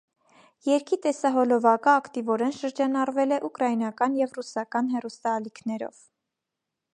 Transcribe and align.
Երգի 0.67 0.97
տեսահոլովակը 1.01 1.91
ակտիվորեն 1.93 2.55
շրջանառվել 2.61 3.35
է 3.37 3.39
ուկրաինական 3.51 4.17
և 4.21 4.35
ռուսական 4.39 4.91
հեռուստաալիքներով։ 4.95 6.01